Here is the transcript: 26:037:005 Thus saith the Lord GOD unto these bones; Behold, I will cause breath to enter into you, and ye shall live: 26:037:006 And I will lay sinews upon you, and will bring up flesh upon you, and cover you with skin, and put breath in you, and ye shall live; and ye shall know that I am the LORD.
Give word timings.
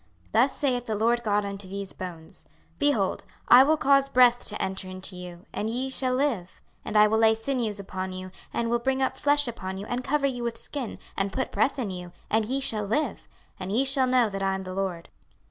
26:037:005 0.31 0.31
Thus 0.31 0.57
saith 0.57 0.85
the 0.87 0.95
Lord 0.95 1.21
GOD 1.23 1.45
unto 1.45 1.67
these 1.67 1.93
bones; 1.93 2.45
Behold, 2.79 3.23
I 3.47 3.61
will 3.61 3.77
cause 3.77 4.09
breath 4.09 4.43
to 4.45 4.59
enter 4.59 4.87
into 4.87 5.15
you, 5.15 5.45
and 5.53 5.69
ye 5.69 5.89
shall 5.91 6.15
live: 6.15 6.47
26:037:006 6.79 6.79
And 6.85 6.97
I 6.97 7.05
will 7.07 7.17
lay 7.19 7.35
sinews 7.35 7.79
upon 7.79 8.11
you, 8.11 8.31
and 8.51 8.71
will 8.71 8.79
bring 8.79 9.03
up 9.03 9.15
flesh 9.15 9.47
upon 9.47 9.77
you, 9.77 9.85
and 9.85 10.03
cover 10.03 10.25
you 10.25 10.41
with 10.43 10.57
skin, 10.57 10.97
and 11.15 11.31
put 11.31 11.51
breath 11.51 11.77
in 11.77 11.91
you, 11.91 12.13
and 12.31 12.45
ye 12.45 12.59
shall 12.59 12.85
live; 12.85 13.27
and 13.59 13.71
ye 13.71 13.85
shall 13.85 14.07
know 14.07 14.27
that 14.27 14.41
I 14.41 14.55
am 14.55 14.63
the 14.63 14.73
LORD. 14.73 15.09